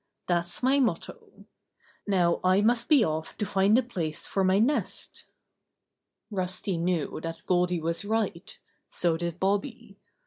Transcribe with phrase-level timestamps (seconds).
[0.25, 1.45] That's my motto.
[2.07, 5.25] Now I must be ofi to find a place for my nest."
[6.31, 8.57] Rusty knew that Goldy was right.
[8.89, 9.99] So did Bobby.